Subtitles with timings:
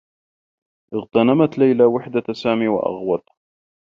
[0.93, 3.33] اغتنمت ليلى وحدة سامي و أغوته.